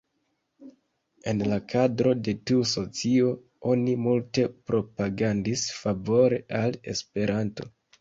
[1.31, 3.29] En la kadro de tiu socio,
[3.75, 7.75] oni multe propagandis favore al Esperanto.